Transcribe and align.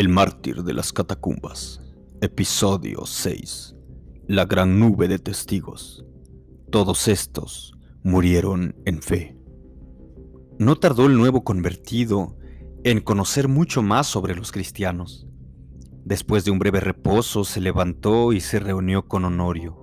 El 0.00 0.08
mártir 0.08 0.62
de 0.62 0.72
las 0.72 0.94
catacumbas. 0.94 1.82
Episodio 2.22 3.04
6. 3.04 3.76
La 4.28 4.46
gran 4.46 4.80
nube 4.80 5.08
de 5.08 5.18
testigos. 5.18 6.06
Todos 6.70 7.06
estos 7.06 7.74
murieron 8.02 8.74
en 8.86 9.02
fe. 9.02 9.36
No 10.58 10.76
tardó 10.76 11.04
el 11.04 11.18
nuevo 11.18 11.44
convertido 11.44 12.38
en 12.82 13.02
conocer 13.02 13.46
mucho 13.46 13.82
más 13.82 14.06
sobre 14.06 14.34
los 14.34 14.52
cristianos. 14.52 15.28
Después 16.06 16.46
de 16.46 16.50
un 16.50 16.58
breve 16.58 16.80
reposo 16.80 17.44
se 17.44 17.60
levantó 17.60 18.32
y 18.32 18.40
se 18.40 18.58
reunió 18.58 19.06
con 19.06 19.26
Honorio, 19.26 19.76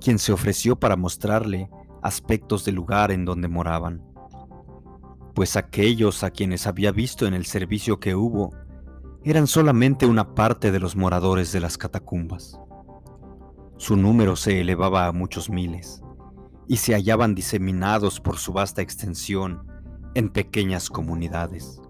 quien 0.00 0.20
se 0.20 0.32
ofreció 0.32 0.78
para 0.78 0.94
mostrarle 0.94 1.68
aspectos 2.04 2.64
del 2.64 2.76
lugar 2.76 3.10
en 3.10 3.24
donde 3.24 3.48
moraban. 3.48 4.00
Pues 5.34 5.56
aquellos 5.56 6.22
a 6.22 6.30
quienes 6.30 6.68
había 6.68 6.92
visto 6.92 7.26
en 7.26 7.34
el 7.34 7.46
servicio 7.46 7.98
que 7.98 8.14
hubo 8.14 8.52
eran 9.24 9.46
solamente 9.46 10.04
una 10.04 10.34
parte 10.34 10.70
de 10.70 10.78
los 10.78 10.96
moradores 10.96 11.50
de 11.50 11.60
las 11.60 11.78
catacumbas. 11.78 12.60
Su 13.78 13.96
número 13.96 14.36
se 14.36 14.60
elevaba 14.60 15.06
a 15.06 15.12
muchos 15.12 15.48
miles 15.48 16.02
y 16.68 16.76
se 16.76 16.92
hallaban 16.92 17.34
diseminados 17.34 18.20
por 18.20 18.36
su 18.36 18.52
vasta 18.52 18.82
extensión 18.82 19.66
en 20.14 20.28
pequeñas 20.28 20.90
comunidades, 20.90 21.80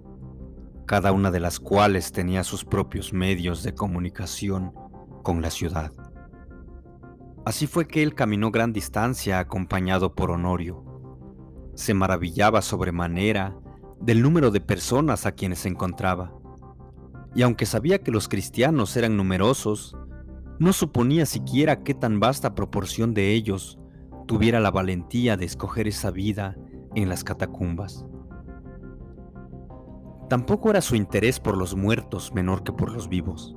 cada 0.87 1.11
una 1.11 1.33
de 1.33 1.41
las 1.41 1.59
cuales 1.59 2.13
tenía 2.13 2.45
sus 2.45 2.65
propios 2.65 3.13
medios 3.13 3.65
de 3.65 3.75
comunicación 3.75 4.73
con 5.25 5.43
la 5.43 5.51
ciudad. 5.51 5.93
Así 7.45 7.67
fue 7.67 7.89
que 7.89 8.05
él 8.05 8.15
caminó 8.15 8.53
gran 8.53 8.73
distancia 8.73 9.41
acompañado 9.41 10.15
por 10.15 10.31
Honorio. 10.31 10.85
Se 11.75 11.95
maravillaba 11.95 12.63
sobremanera 12.63 13.57
del 14.01 14.23
número 14.23 14.53
de 14.53 14.61
personas 14.61 15.27
a 15.27 15.33
quienes 15.33 15.67
encontraba 15.67 16.33
y 17.35 17.43
aunque 17.43 17.67
sabía 17.67 17.99
que 17.99 18.13
los 18.13 18.29
cristianos 18.29 18.97
eran 18.97 19.17
numerosos, 19.17 19.97
no 20.59 20.73
suponía 20.73 21.27
siquiera 21.27 21.83
qué 21.83 21.95
tan 21.95 22.21
vasta 22.21 22.55
proporción 22.55 23.13
de 23.13 23.33
ellos 23.33 23.79
tuviera 24.27 24.61
la 24.61 24.71
valentía 24.71 25.37
de 25.37 25.45
escoger 25.45 25.89
esa 25.89 26.11
vida 26.11 26.57
en 26.95 27.09
las 27.09 27.25
catacumbas. 27.25 28.07
Tampoco 30.31 30.71
era 30.71 30.81
su 30.81 30.95
interés 30.95 31.41
por 31.41 31.57
los 31.57 31.77
muertos 31.77 32.33
menor 32.33 32.63
que 32.63 32.73
por 32.73 32.93
los 32.93 33.09
vivos. 33.09 33.55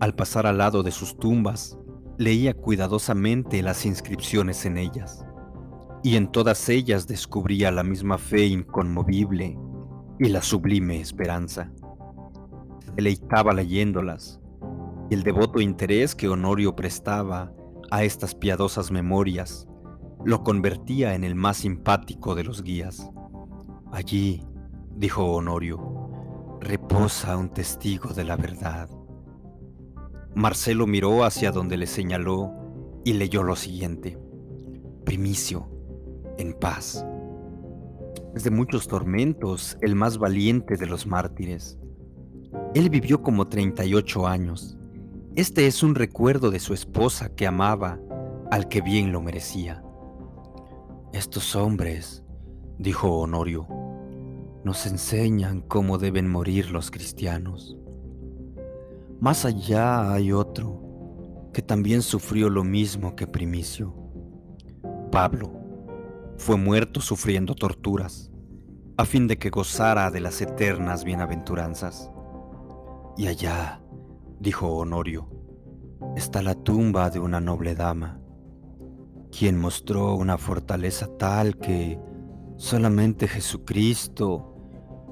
Al 0.00 0.14
pasar 0.14 0.46
al 0.46 0.58
lado 0.58 0.82
de 0.82 0.90
sus 0.90 1.16
tumbas, 1.16 1.78
leía 2.18 2.54
cuidadosamente 2.54 3.62
las 3.62 3.86
inscripciones 3.86 4.64
en 4.64 4.78
ellas, 4.78 5.24
y 6.02 6.16
en 6.16 6.32
todas 6.32 6.68
ellas 6.68 7.06
descubría 7.06 7.70
la 7.70 7.84
misma 7.84 8.18
fe 8.18 8.46
inconmovible 8.46 9.56
y 10.18 10.28
la 10.28 10.42
sublime 10.42 11.00
esperanza 11.00 11.70
deleitaba 12.94 13.52
leyéndolas, 13.52 14.40
y 15.10 15.14
el 15.14 15.22
devoto 15.22 15.60
interés 15.60 16.14
que 16.14 16.28
Honorio 16.28 16.76
prestaba 16.76 17.52
a 17.90 18.04
estas 18.04 18.34
piadosas 18.34 18.90
memorias 18.90 19.68
lo 20.24 20.44
convertía 20.44 21.14
en 21.14 21.24
el 21.24 21.34
más 21.34 21.58
simpático 21.58 22.34
de 22.34 22.44
los 22.44 22.62
guías. 22.62 23.10
Allí, 23.90 24.42
dijo 24.96 25.24
Honorio, 25.24 26.58
reposa 26.60 27.36
un 27.36 27.50
testigo 27.50 28.14
de 28.14 28.24
la 28.24 28.36
verdad. 28.36 28.88
Marcelo 30.34 30.86
miró 30.86 31.24
hacia 31.24 31.50
donde 31.50 31.76
le 31.76 31.86
señaló 31.86 32.52
y 33.04 33.14
leyó 33.14 33.42
lo 33.42 33.56
siguiente. 33.56 34.18
Primicio, 35.04 35.68
en 36.38 36.54
paz. 36.54 37.04
Desde 38.32 38.50
muchos 38.50 38.88
tormentos, 38.88 39.76
el 39.82 39.94
más 39.94 40.18
valiente 40.18 40.76
de 40.76 40.86
los 40.86 41.06
mártires, 41.06 41.78
él 42.74 42.90
vivió 42.90 43.22
como 43.22 43.48
38 43.48 44.26
años. 44.26 44.76
Este 45.34 45.66
es 45.66 45.82
un 45.82 45.94
recuerdo 45.94 46.50
de 46.50 46.60
su 46.60 46.74
esposa 46.74 47.34
que 47.34 47.46
amaba 47.46 47.98
al 48.50 48.68
que 48.68 48.80
bien 48.80 49.12
lo 49.12 49.20
merecía. 49.20 49.82
Estos 51.12 51.56
hombres, 51.56 52.22
dijo 52.78 53.18
Honorio, 53.18 53.66
nos 54.64 54.86
enseñan 54.86 55.60
cómo 55.60 55.98
deben 55.98 56.30
morir 56.30 56.70
los 56.70 56.90
cristianos. 56.90 57.76
Más 59.20 59.44
allá 59.44 60.12
hay 60.12 60.32
otro 60.32 61.50
que 61.52 61.62
también 61.62 62.02
sufrió 62.02 62.48
lo 62.48 62.64
mismo 62.64 63.14
que 63.14 63.26
Primicio. 63.26 63.94
Pablo 65.10 65.52
fue 66.36 66.56
muerto 66.56 67.00
sufriendo 67.00 67.54
torturas, 67.54 68.30
a 68.96 69.04
fin 69.04 69.28
de 69.28 69.38
que 69.38 69.50
gozara 69.50 70.10
de 70.10 70.20
las 70.20 70.40
eternas 70.40 71.04
bienaventuranzas. 71.04 72.10
Y 73.16 73.26
allá, 73.26 73.82
dijo 74.40 74.76
Honorio, 74.76 75.28
está 76.16 76.42
la 76.42 76.54
tumba 76.54 77.10
de 77.10 77.20
una 77.20 77.40
noble 77.40 77.74
dama, 77.74 78.20
quien 79.30 79.58
mostró 79.58 80.14
una 80.14 80.38
fortaleza 80.38 81.08
tal 81.18 81.58
que 81.58 82.00
solamente 82.56 83.28
Jesucristo 83.28 84.52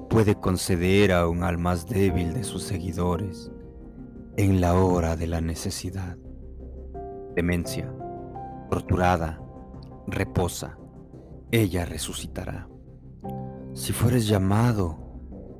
puede 0.09 0.35
conceder 0.35 1.11
a 1.11 1.27
un 1.27 1.43
al 1.43 1.57
más 1.57 1.87
débil 1.87 2.33
de 2.33 2.43
sus 2.43 2.63
seguidores 2.63 3.51
en 4.35 4.61
la 4.61 4.73
hora 4.73 5.15
de 5.15 5.27
la 5.27 5.41
necesidad. 5.41 6.17
Demencia, 7.35 7.93
torturada, 8.69 9.41
reposa, 10.07 10.77
ella 11.51 11.85
resucitará. 11.85 12.67
Si 13.73 13.93
fueres 13.93 14.27
llamado, 14.27 14.97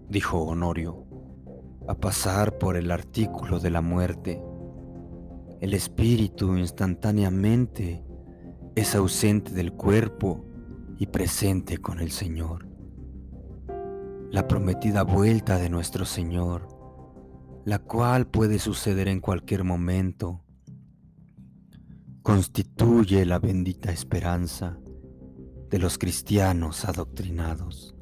dijo 0.10 0.42
Honorio, 0.42 1.06
a 1.88 1.96
pasar 1.96 2.58
por 2.58 2.78
el 2.78 2.92
artículo 2.92 3.60
de 3.60 3.70
la 3.70 3.82
muerte. 3.82 4.42
El 5.60 5.74
espíritu 5.74 6.58
instantáneamente 6.58 8.04
es 8.76 8.96
ausente 8.96 9.52
del 9.52 9.74
cuerpo 9.74 10.46
y 10.98 11.08
presente 11.08 11.78
con 11.78 12.00
el 12.00 12.12
Señor. 12.12 12.68
La 14.32 14.48
prometida 14.48 15.04
vuelta 15.04 15.58
de 15.58 15.70
nuestro 15.70 16.06
Señor, 16.06 16.68
la 17.66 17.80
cual 17.80 18.28
puede 18.28 18.60
suceder 18.60 19.08
en 19.08 19.20
cualquier 19.20 19.64
momento, 19.64 20.44
constituye 22.22 23.26
la 23.26 23.40
bendita 23.40 23.92
esperanza 23.92 24.78
de 25.70 25.80
los 25.80 25.98
cristianos 25.98 26.86
adoctrinados 26.86 27.96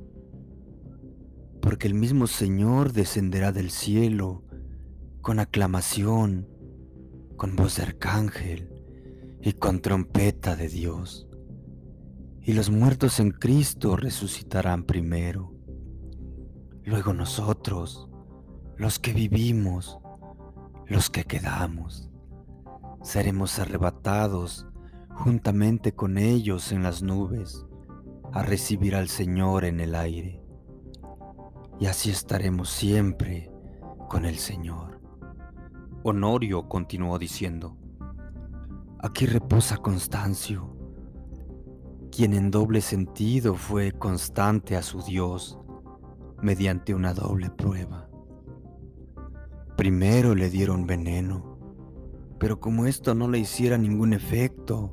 porque 1.69 1.85
el 1.85 1.93
mismo 1.93 2.25
Señor 2.25 2.93
descenderá 2.93 3.51
del 3.51 3.69
cielo 3.69 4.41
con 5.21 5.39
aclamación, 5.39 6.47
con 7.37 7.55
voz 7.55 7.75
de 7.75 7.83
arcángel 7.83 8.73
y 9.39 9.53
con 9.53 9.79
trompeta 9.79 10.55
de 10.55 10.67
Dios. 10.67 11.27
Y 12.41 12.53
los 12.53 12.71
muertos 12.71 13.19
en 13.19 13.29
Cristo 13.29 13.97
resucitarán 13.97 14.81
primero. 14.81 15.53
Luego 16.85 17.13
nosotros, 17.13 18.09
los 18.75 18.97
que 18.97 19.13
vivimos, 19.13 19.99
los 20.87 21.11
que 21.11 21.23
quedamos, 21.23 22.09
seremos 23.03 23.59
arrebatados 23.59 24.65
juntamente 25.11 25.91
con 25.91 26.17
ellos 26.17 26.71
en 26.71 26.81
las 26.81 27.03
nubes 27.03 27.63
a 28.33 28.41
recibir 28.41 28.95
al 28.95 29.07
Señor 29.07 29.65
en 29.65 29.79
el 29.81 29.93
aire 29.93 30.38
y 31.79 31.85
así 31.85 32.09
estaremos 32.09 32.69
siempre 32.69 33.49
con 34.09 34.25
el 34.25 34.37
Señor. 34.37 34.99
Honorio 36.03 36.67
continuó 36.67 37.17
diciendo, 37.17 37.77
aquí 38.99 39.25
reposa 39.25 39.77
Constancio, 39.77 40.75
quien 42.11 42.33
en 42.33 42.51
doble 42.51 42.81
sentido 42.81 43.55
fue 43.55 43.91
constante 43.93 44.75
a 44.75 44.81
su 44.81 45.01
Dios 45.01 45.57
mediante 46.41 46.93
una 46.93 47.13
doble 47.13 47.49
prueba. 47.49 48.09
Primero 49.77 50.35
le 50.35 50.49
dieron 50.49 50.85
veneno, 50.85 51.57
pero 52.39 52.59
como 52.59 52.85
esto 52.85 53.15
no 53.15 53.29
le 53.29 53.39
hiciera 53.39 53.77
ningún 53.77 54.13
efecto, 54.13 54.91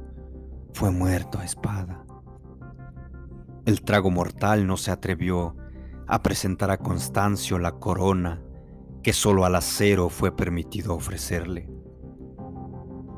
fue 0.73 0.93
muerto 0.93 1.39
a 1.39 1.45
espada. 1.45 2.05
El 3.65 3.83
trago 3.83 4.11
mortal 4.11 4.67
no 4.67 4.77
se 4.77 4.93
atrevió 4.93 5.57
a 6.07 6.23
presentar 6.23 6.71
a 6.71 6.79
Constancio 6.79 7.59
la 7.59 7.73
corona 7.73 8.43
que 9.03 9.13
solo 9.13 9.45
al 9.45 9.55
acero 9.55 10.09
fue 10.09 10.35
permitido 10.35 10.95
ofrecerle. 10.95 11.69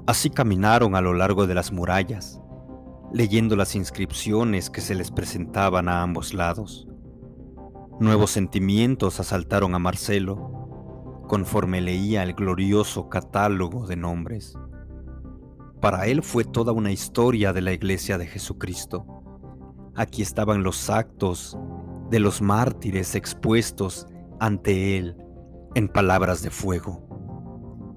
Así 0.07 0.31
caminaron 0.31 0.95
a 0.95 1.01
lo 1.01 1.15
largo 1.15 1.47
de 1.47 1.55
las 1.55 1.73
murallas, 1.73 2.41
leyendo 3.13 3.57
las 3.57 3.75
inscripciones 3.75 4.71
que 4.71 4.81
se 4.81 4.95
les 4.95 5.11
presentaban 5.11 5.89
a 5.89 6.03
ambos 6.03 6.35
lados. 6.35 6.87
Nuevos 8.01 8.31
sentimientos 8.31 9.19
asaltaron 9.21 9.75
a 9.75 9.79
Marcelo 9.79 11.23
conforme 11.27 11.81
leía 11.81 12.23
el 12.23 12.35
glorioso 12.35 13.09
catálogo 13.09 13.87
de 13.87 13.97
nombres. 13.97 14.55
Para 15.81 16.07
él 16.07 16.23
fue 16.23 16.45
toda 16.45 16.73
una 16.73 16.91
historia 16.91 17.53
de 17.53 17.61
la 17.61 17.73
iglesia 17.73 18.19
de 18.19 18.27
Jesucristo. 18.27 19.07
Aquí 19.95 20.23
estaban 20.23 20.63
los 20.63 20.91
actos 20.91 21.59
de 22.11 22.21
los 22.21 22.41
mártires 22.41 23.15
expuestos 23.15 24.07
ante 24.41 24.97
él 24.97 25.17
en 25.75 25.89
palabras 25.89 26.43
de 26.43 26.51
fuego. 26.51 27.05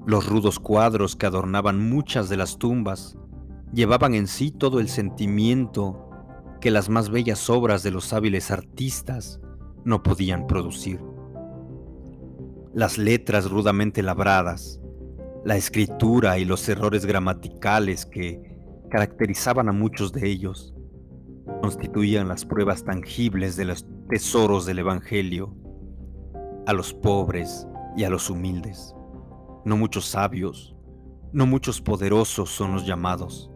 Los 0.05 0.27
rudos 0.27 0.59
cuadros 0.59 1.15
que 1.15 1.25
adornaban 1.25 1.89
muchas 1.89 2.27
de 2.27 2.37
las 2.37 2.57
tumbas 2.57 3.17
llevaban 3.73 4.13
en 4.13 4.27
sí 4.27 4.51
todo 4.51 4.79
el 4.79 4.89
sentimiento 4.89 6.09
que 6.59 6.71
las 6.71 6.89
más 6.89 7.09
bellas 7.09 7.49
obras 7.49 7.83
de 7.83 7.91
los 7.91 8.11
hábiles 8.13 8.51
artistas 8.51 9.39
no 9.85 10.03
podían 10.03 10.47
producir. 10.47 10.99
Las 12.73 12.97
letras 12.97 13.49
rudamente 13.49 14.03
labradas, 14.03 14.79
la 15.43 15.57
escritura 15.57 16.37
y 16.37 16.45
los 16.45 16.67
errores 16.69 17.05
gramaticales 17.05 18.05
que 18.05 18.41
caracterizaban 18.89 19.69
a 19.69 19.71
muchos 19.71 20.11
de 20.11 20.27
ellos 20.27 20.75
constituían 21.61 22.27
las 22.27 22.45
pruebas 22.45 22.83
tangibles 22.83 23.55
de 23.55 23.65
los 23.65 23.85
tesoros 24.11 24.65
del 24.65 24.79
Evangelio 24.79 25.55
a 26.67 26.73
los 26.73 26.93
pobres 26.93 27.65
y 27.95 28.03
a 28.03 28.09
los 28.09 28.29
humildes. 28.29 28.93
No 29.63 29.77
muchos 29.77 30.05
sabios, 30.05 30.75
no 31.31 31.45
muchos 31.45 31.79
poderosos 31.79 32.49
son 32.49 32.73
los 32.73 32.85
llamados, 32.85 33.49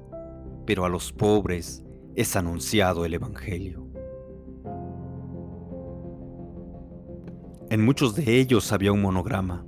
pero 0.66 0.86
a 0.86 0.90
los 0.90 1.12
pobres 1.12 1.84
es 2.16 2.38
anunciado 2.38 3.04
el 3.04 3.16
Evangelio. 3.16 3.86
En 7.70 7.84
muchos 7.84 8.16
de 8.16 8.40
ellos 8.40 8.72
había 8.72 8.94
un 8.94 9.02
monograma, 9.02 9.66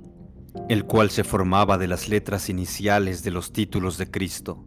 el 0.70 0.86
cual 0.86 1.10
se 1.10 1.22
formaba 1.22 1.76
de 1.76 1.88
las 1.88 2.08
letras 2.08 2.48
iniciales 2.48 3.22
de 3.22 3.30
los 3.30 3.52
títulos 3.52 3.98
de 3.98 4.10
Cristo. 4.10 4.64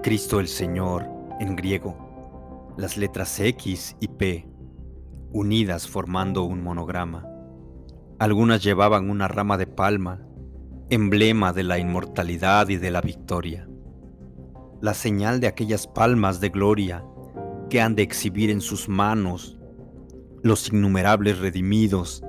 Cristo 0.00 0.38
el 0.38 0.46
Señor 0.46 1.08
en 1.40 1.56
griego, 1.56 2.72
las 2.78 2.96
letras 2.96 3.40
X 3.40 3.96
y 3.98 4.06
P, 4.06 4.53
unidas 5.34 5.88
formando 5.88 6.44
un 6.44 6.62
monograma. 6.62 7.26
Algunas 8.20 8.62
llevaban 8.62 9.10
una 9.10 9.26
rama 9.26 9.58
de 9.58 9.66
palma, 9.66 10.24
emblema 10.90 11.52
de 11.52 11.64
la 11.64 11.78
inmortalidad 11.78 12.68
y 12.68 12.76
de 12.76 12.92
la 12.92 13.00
victoria. 13.00 13.68
La 14.80 14.94
señal 14.94 15.40
de 15.40 15.48
aquellas 15.48 15.88
palmas 15.88 16.40
de 16.40 16.50
gloria 16.50 17.04
que 17.68 17.80
han 17.80 17.96
de 17.96 18.02
exhibir 18.02 18.48
en 18.48 18.60
sus 18.60 18.88
manos 18.88 19.58
los 20.44 20.68
innumerables 20.68 21.40
redimidos 21.40 22.22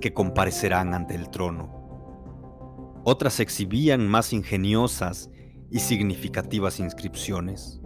que 0.00 0.12
comparecerán 0.12 0.94
ante 0.94 1.14
el 1.14 1.30
trono. 1.30 3.00
Otras 3.04 3.38
exhibían 3.38 4.08
más 4.08 4.32
ingeniosas 4.32 5.30
y 5.70 5.78
significativas 5.78 6.80
inscripciones. 6.80 7.80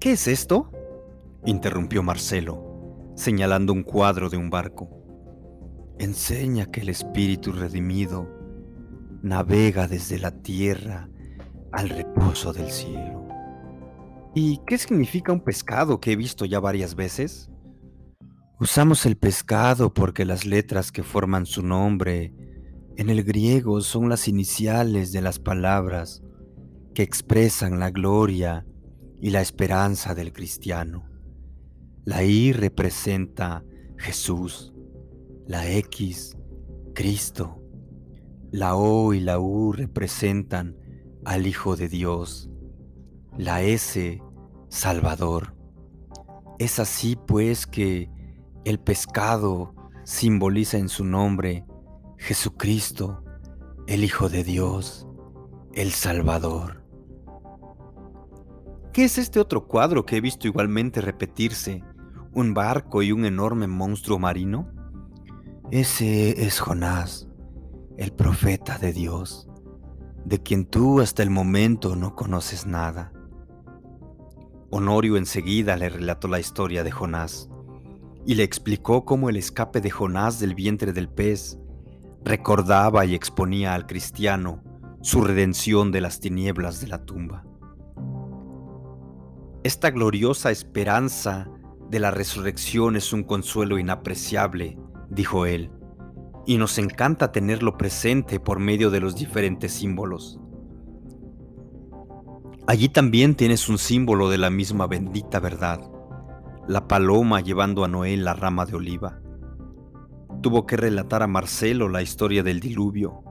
¿Qué 0.00 0.12
es 0.12 0.28
esto? 0.28 0.70
Interrumpió 1.48 2.02
Marcelo, 2.02 3.12
señalando 3.16 3.72
un 3.72 3.82
cuadro 3.82 4.28
de 4.28 4.36
un 4.36 4.50
barco 4.50 4.98
enseña 5.98 6.66
que 6.66 6.80
el 6.80 6.88
Espíritu 6.88 7.52
redimido 7.52 8.28
navega 9.22 9.88
desde 9.88 10.18
la 10.18 10.30
tierra 10.30 11.08
al 11.72 11.88
reposo 11.88 12.52
del 12.52 12.70
cielo. 12.70 13.26
¿Y 14.34 14.60
qué 14.66 14.78
significa 14.78 15.32
un 15.32 15.42
pescado 15.42 16.00
que 16.00 16.12
he 16.12 16.16
visto 16.16 16.44
ya 16.44 16.60
varias 16.60 16.94
veces? 16.94 17.50
Usamos 18.60 19.06
el 19.06 19.16
pescado 19.16 19.92
porque 19.92 20.24
las 20.24 20.46
letras 20.46 20.92
que 20.92 21.02
forman 21.02 21.46
su 21.46 21.62
nombre 21.62 22.32
en 22.96 23.10
el 23.10 23.24
griego 23.24 23.80
son 23.80 24.08
las 24.08 24.28
iniciales 24.28 25.12
de 25.12 25.22
las 25.22 25.38
palabras 25.38 26.22
que 26.94 27.02
expresan 27.02 27.78
la 27.78 27.90
gloria 27.90 28.66
y 29.20 29.30
la 29.30 29.40
esperanza 29.40 30.14
del 30.14 30.32
cristiano. 30.32 31.07
La 32.08 32.24
I 32.24 32.54
representa 32.54 33.62
Jesús, 33.98 34.72
la 35.46 35.70
X, 35.70 36.38
Cristo. 36.94 37.62
La 38.50 38.76
O 38.76 39.12
y 39.12 39.20
la 39.20 39.38
U 39.38 39.72
representan 39.72 40.74
al 41.26 41.46
Hijo 41.46 41.76
de 41.76 41.90
Dios. 41.90 42.48
La 43.36 43.60
S, 43.60 44.22
Salvador. 44.70 45.54
Es 46.58 46.78
así 46.78 47.14
pues 47.26 47.66
que 47.66 48.10
el 48.64 48.80
pescado 48.80 49.74
simboliza 50.04 50.78
en 50.78 50.88
su 50.88 51.04
nombre 51.04 51.66
Jesucristo, 52.16 53.22
el 53.86 54.02
Hijo 54.02 54.30
de 54.30 54.44
Dios, 54.44 55.06
el 55.74 55.90
Salvador. 55.90 56.82
¿Qué 58.94 59.04
es 59.04 59.18
este 59.18 59.40
otro 59.40 59.68
cuadro 59.68 60.06
que 60.06 60.16
he 60.16 60.20
visto 60.22 60.46
igualmente 60.46 61.02
repetirse? 61.02 61.84
¿Un 62.32 62.52
barco 62.52 63.02
y 63.02 63.10
un 63.10 63.24
enorme 63.24 63.66
monstruo 63.66 64.18
marino? 64.18 64.70
Ese 65.70 66.46
es 66.46 66.60
Jonás, 66.60 67.28
el 67.96 68.12
profeta 68.12 68.78
de 68.78 68.92
Dios, 68.92 69.48
de 70.24 70.42
quien 70.42 70.66
tú 70.66 71.00
hasta 71.00 71.22
el 71.22 71.30
momento 71.30 71.96
no 71.96 72.14
conoces 72.14 72.66
nada. 72.66 73.12
Honorio 74.70 75.16
enseguida 75.16 75.76
le 75.76 75.88
relató 75.88 76.28
la 76.28 76.38
historia 76.38 76.84
de 76.84 76.90
Jonás 76.90 77.48
y 78.26 78.34
le 78.34 78.42
explicó 78.42 79.06
cómo 79.06 79.30
el 79.30 79.36
escape 79.36 79.80
de 79.80 79.90
Jonás 79.90 80.38
del 80.38 80.54
vientre 80.54 80.92
del 80.92 81.08
pez 81.08 81.58
recordaba 82.24 83.06
y 83.06 83.14
exponía 83.14 83.74
al 83.74 83.86
cristiano 83.86 84.62
su 85.00 85.22
redención 85.22 85.92
de 85.92 86.02
las 86.02 86.20
tinieblas 86.20 86.82
de 86.82 86.88
la 86.88 87.06
tumba. 87.06 87.44
Esta 89.64 89.90
gloriosa 89.90 90.50
esperanza 90.50 91.48
de 91.90 91.98
la 92.00 92.10
resurrección 92.10 92.96
es 92.96 93.12
un 93.12 93.22
consuelo 93.22 93.78
inapreciable 93.78 94.78
dijo 95.10 95.46
él, 95.46 95.70
y 96.46 96.58
nos 96.58 96.78
encanta 96.78 97.32
tenerlo 97.32 97.76
presente 97.76 98.40
por 98.40 98.58
medio 98.58 98.90
de 98.90 99.00
los 99.00 99.16
diferentes 99.16 99.72
símbolos. 99.72 100.40
Allí 102.66 102.88
también 102.88 103.34
tienes 103.34 103.68
un 103.68 103.78
símbolo 103.78 104.28
de 104.28 104.38
la 104.38 104.50
misma 104.50 104.86
bendita 104.86 105.40
verdad, 105.40 105.80
la 106.66 106.86
paloma 106.86 107.40
llevando 107.40 107.84
a 107.84 107.88
Noé 107.88 108.16
la 108.16 108.34
rama 108.34 108.66
de 108.66 108.76
oliva. 108.76 109.20
Tuvo 110.42 110.66
que 110.66 110.76
relatar 110.76 111.22
a 111.22 111.26
Marcelo 111.26 111.88
la 111.88 112.02
historia 112.02 112.42
del 112.42 112.60
diluvio, 112.60 113.22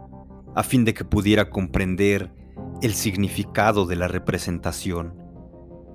a 0.56 0.63
fin 0.63 0.86
de 0.86 0.94
que 0.94 1.06
pudiera 1.06 1.50
comprender 1.50 2.33
el 2.81 2.94
significado 2.94 3.86
de 3.86 3.95
la 3.95 4.07
representación. 4.07 5.15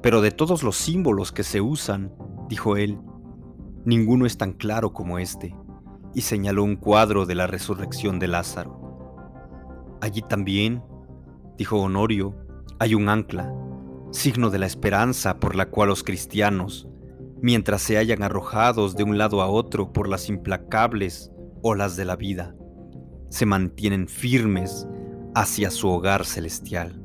Pero 0.03 0.21
de 0.21 0.31
todos 0.31 0.63
los 0.63 0.77
símbolos 0.77 1.33
que 1.33 1.43
se 1.43 1.61
usan, 1.61 2.13
dijo 2.53 2.77
él, 2.77 2.99
ninguno 3.87 4.27
es 4.27 4.37
tan 4.37 4.53
claro 4.53 4.93
como 4.93 5.19
este 5.19 5.57
y 6.13 6.21
señaló 6.21 6.65
un 6.65 6.77
cuadro 6.77 7.25
de 7.25 7.35
la 7.35 7.47
resurrección 7.47 8.19
de 8.19 8.29
Lázaro. 8.29 9.97
Allí 10.03 10.21
también, 10.21 10.83
dijo 11.57 11.79
Honorio, 11.79 12.37
hay 12.79 12.95
un 12.95 13.09
ancla, 13.09 13.51
signo 14.11 14.51
de 14.51 14.59
la 14.59 14.67
esperanza 14.67 15.41
por 15.41 15.57
la 15.57 15.71
cual 15.71 15.89
los 15.89 16.05
cristianos, 16.05 16.87
mientras 17.41 17.81
se 17.81 17.97
hayan 17.97 18.23
arrojados 18.23 18.97
de 18.97 19.05
un 19.05 19.17
lado 19.17 19.41
a 19.41 19.49
otro 19.49 19.95
por 19.95 20.07
las 20.07 20.29
implacables 20.29 21.33
olas 21.63 21.97
de 21.97 22.05
la 22.05 22.17
vida, 22.17 22.55
se 23.31 23.47
mantienen 23.47 24.09
firmes 24.09 24.87
hacia 25.35 25.71
su 25.71 25.89
hogar 25.89 26.27
celestial. 26.27 27.03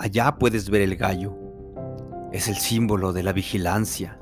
Allá 0.00 0.38
puedes 0.40 0.70
ver 0.70 0.82
el 0.82 0.96
gallo. 0.96 1.47
Es 2.32 2.48
el 2.48 2.56
símbolo 2.56 3.12
de 3.12 3.22
la 3.22 3.32
vigilancia, 3.32 4.18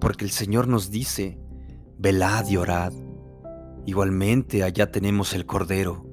porque 0.00 0.24
el 0.24 0.30
Señor 0.30 0.68
nos 0.68 0.90
dice 0.90 1.38
velad 1.98 2.46
y 2.48 2.56
orad. 2.56 2.92
Igualmente 3.86 4.64
allá 4.64 4.90
tenemos 4.90 5.32
el 5.32 5.46
Cordero, 5.46 6.04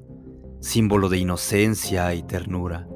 símbolo 0.62 1.10
de 1.10 1.18
inocencia 1.18 2.14
y 2.14 2.24
ternura, 2.24 2.88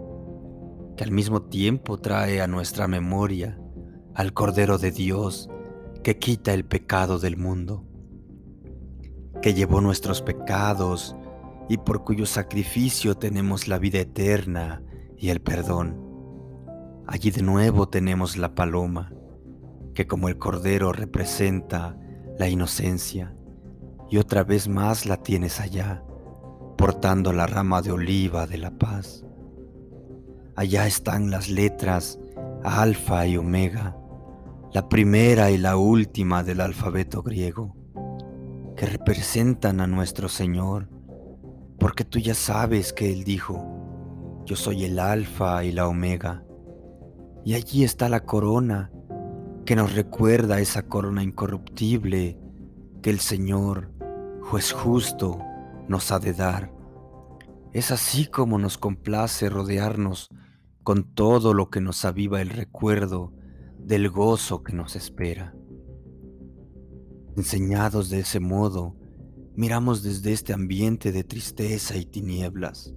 que 0.95 1.03
al 1.03 1.11
mismo 1.11 1.41
tiempo 1.41 1.99
trae 1.99 2.41
a 2.41 2.47
nuestra 2.47 2.87
memoria 2.87 3.59
al 4.15 4.33
Cordero 4.33 4.77
de 4.77 4.91
Dios 4.91 5.49
que 6.03 6.19
quita 6.19 6.53
el 6.53 6.65
pecado 6.65 7.19
del 7.19 7.35
mundo, 7.35 7.85
que 9.41 9.53
llevó 9.53 9.81
nuestros 9.81 10.21
pecados 10.21 11.15
y 11.67 11.77
por 11.77 12.03
cuyo 12.03 12.25
sacrificio 12.25 13.15
tenemos 13.15 13.67
la 13.67 13.79
vida 13.79 13.99
eterna 13.99 14.83
y 15.17 15.29
el 15.29 15.41
perdón. 15.41 16.12
Allí 17.07 17.31
de 17.31 17.41
nuevo 17.41 17.89
tenemos 17.89 18.37
la 18.37 18.55
paloma, 18.55 19.11
que 19.93 20.07
como 20.07 20.29
el 20.29 20.37
Cordero 20.37 20.93
representa 20.93 21.97
la 22.39 22.47
inocencia, 22.49 23.35
y 24.09 24.17
otra 24.17 24.43
vez 24.43 24.67
más 24.67 25.05
la 25.05 25.17
tienes 25.17 25.59
allá, 25.59 26.03
portando 26.77 27.33
la 27.33 27.45
rama 27.47 27.81
de 27.81 27.91
oliva 27.91 28.47
de 28.47 28.57
la 28.57 28.71
paz. 28.71 29.25
Allá 30.55 30.87
están 30.87 31.31
las 31.31 31.49
letras 31.49 32.19
alfa 32.63 33.27
y 33.27 33.37
omega, 33.37 33.97
la 34.71 34.87
primera 34.87 35.51
y 35.51 35.57
la 35.57 35.75
última 35.75 36.43
del 36.43 36.61
alfabeto 36.61 37.21
griego, 37.21 37.75
que 38.77 38.85
representan 38.85 39.81
a 39.81 39.87
nuestro 39.87 40.29
Señor, 40.29 40.89
porque 41.79 42.05
tú 42.05 42.19
ya 42.19 42.33
sabes 42.33 42.93
que 42.93 43.11
Él 43.11 43.23
dijo, 43.23 44.41
yo 44.45 44.55
soy 44.55 44.85
el 44.85 44.99
alfa 44.99 45.63
y 45.63 45.71
la 45.73 45.87
omega, 45.87 46.43
y 47.45 47.55
allí 47.55 47.83
está 47.83 48.09
la 48.09 48.25
corona 48.25 48.91
que 49.65 49.75
nos 49.75 49.93
recuerda 49.93 50.59
esa 50.59 50.83
corona 50.83 51.23
incorruptible 51.23 52.39
que 53.01 53.09
el 53.09 53.19
Señor, 53.19 53.91
juez 54.41 54.71
justo 54.71 55.39
nos 55.87 56.11
ha 56.11 56.19
de 56.19 56.33
dar. 56.33 56.73
Es 57.73 57.91
así 57.91 58.27
como 58.27 58.59
nos 58.59 58.77
complace 58.77 59.49
rodearnos 59.49 60.29
con 60.83 61.13
todo 61.13 61.53
lo 61.53 61.69
que 61.69 61.81
nos 61.81 62.05
aviva 62.05 62.41
el 62.41 62.49
recuerdo 62.49 63.33
del 63.77 64.09
gozo 64.09 64.63
que 64.63 64.73
nos 64.73 64.95
espera. 64.95 65.55
Enseñados 67.35 68.09
de 68.09 68.19
ese 68.19 68.39
modo, 68.39 68.95
miramos 69.55 70.03
desde 70.03 70.33
este 70.33 70.53
ambiente 70.53 71.11
de 71.11 71.23
tristeza 71.23 71.97
y 71.97 72.05
tinieblas, 72.05 72.93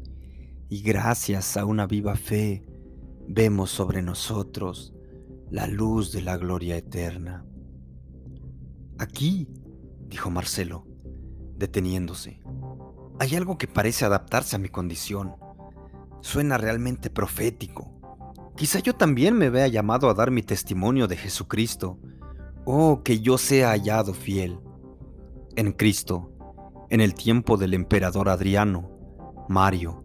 y 0.69 0.83
gracias 0.83 1.57
a 1.57 1.65
una 1.65 1.87
viva 1.87 2.17
fe, 2.17 2.65
vemos 3.29 3.71
sobre 3.71 4.03
nosotros 4.03 4.95
la 5.51 5.67
luz 5.67 6.13
de 6.13 6.23
la 6.23 6.37
gloria 6.37 6.77
eterna. 6.77 7.45
Aquí, 8.99 9.49
dijo 10.09 10.31
Marcelo, 10.31 10.87
deteniéndose, 11.57 12.41
hay 13.19 13.35
algo 13.35 13.59
que 13.59 13.69
parece 13.69 14.05
adaptarse 14.05 14.57
a 14.57 14.59
mi 14.59 14.69
condición. 14.69 15.37
Suena 16.21 16.59
realmente 16.59 17.11
profético. 17.11 17.93
Quizá 18.57 18.79
yo 18.79 18.95
también 18.95 19.37
me 19.37 19.51
vea 19.51 19.69
llamado 19.69 20.09
a 20.09 20.15
dar 20.15 20.31
mi 20.31 20.43
testimonio 20.43 21.07
de 21.09 21.17
Jesucristo 21.17 21.99
Oh, 22.69 23.03
que 23.05 23.21
yo 23.21 23.39
sea 23.39 23.71
hallado 23.71 24.13
fiel. 24.13 24.59
En 25.55 25.71
Cristo, 25.71 26.33
en 26.91 27.01
el 27.01 27.15
tiempo 27.15 27.57
del 27.57 27.75
emperador 27.75 28.29
Adriano, 28.29 28.91
Mario, 29.49 30.03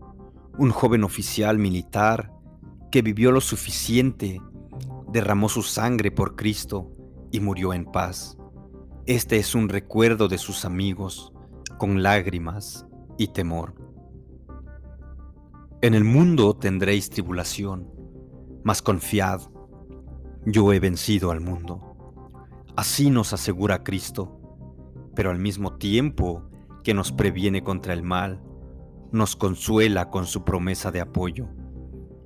un 0.60 0.70
joven 0.70 1.04
oficial 1.04 1.58
militar 1.58 2.32
que 2.92 3.02
vivió 3.02 3.32
lo 3.32 3.42
suficiente, 3.42 4.42
derramó 5.12 5.50
su 5.50 5.64
sangre 5.64 6.12
por 6.12 6.36
Cristo 6.36 6.92
y 7.32 7.40
murió 7.40 7.74
en 7.74 7.86
paz. 7.86 8.38
Este 9.06 9.38
es 9.38 9.56
un 9.56 9.70
recuerdo 9.70 10.28
de 10.28 10.38
sus 10.38 10.66
amigos, 10.66 11.34
con 11.78 12.04
lágrimas 12.04 12.86
y 13.18 13.30
temor. 13.30 13.74
En 15.82 15.96
el 15.96 16.04
mundo 16.04 16.54
tendréis 16.54 17.10
tribulación, 17.10 17.90
mas 18.64 18.82
confiad, 18.82 19.42
yo 20.46 20.72
he 20.74 20.80
vencido 20.80 21.32
al 21.32 21.40
mundo. 21.40 21.96
Así 22.76 23.10
nos 23.10 23.34
asegura 23.34 23.84
Cristo, 23.84 24.40
pero 25.16 25.32
al 25.32 25.40
mismo 25.40 25.78
tiempo 25.78 26.44
que 26.84 26.94
nos 26.94 27.12
previene 27.12 27.64
contra 27.64 27.94
el 27.94 28.04
mal, 28.04 28.44
nos 29.12 29.36
consuela 29.36 30.10
con 30.10 30.26
su 30.26 30.44
promesa 30.44 30.92
de 30.92 31.02
apoyo. 31.02 31.48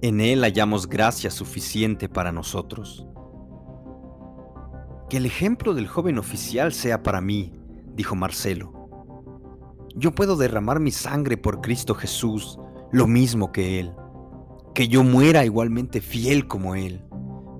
En 0.01 0.19
Él 0.19 0.41
hallamos 0.41 0.87
gracia 0.87 1.31
suficiente 1.31 2.09
para 2.09 2.31
nosotros. 2.31 3.07
Que 5.09 5.17
el 5.17 5.25
ejemplo 5.25 5.73
del 5.73 5.87
joven 5.87 6.17
oficial 6.17 6.73
sea 6.73 7.01
para 7.01 7.21
mí, 7.21 7.53
dijo 7.95 8.15
Marcelo. 8.15 8.73
Yo 9.95 10.13
puedo 10.13 10.35
derramar 10.35 10.79
mi 10.79 10.91
sangre 10.91 11.37
por 11.37 11.61
Cristo 11.61 11.95
Jesús, 11.95 12.59
lo 12.91 13.07
mismo 13.07 13.51
que 13.51 13.79
Él. 13.79 13.93
Que 14.73 14.89
yo 14.89 15.03
muera 15.03 15.45
igualmente 15.45 16.01
fiel 16.01 16.47
como 16.47 16.75
Él. 16.75 17.05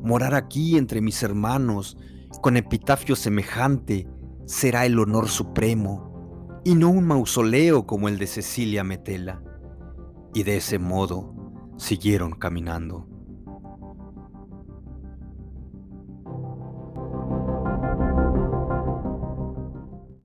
Morar 0.03 0.35
aquí 0.35 0.77
entre 0.77 0.99
mis 1.01 1.23
hermanos, 1.23 1.97
con 2.41 2.57
epitafio 2.57 3.15
semejante 3.15 4.07
será 4.45 4.85
el 4.85 4.99
honor 4.99 5.29
supremo, 5.29 6.61
y 6.65 6.75
no 6.75 6.89
un 6.89 7.07
mausoleo 7.07 7.87
como 7.87 8.09
el 8.09 8.17
de 8.17 8.27
Cecilia 8.27 8.83
Metela. 8.83 9.41
Y 10.33 10.43
de 10.43 10.57
ese 10.57 10.79
modo 10.79 11.34
siguieron 11.77 12.33
caminando. 12.33 13.07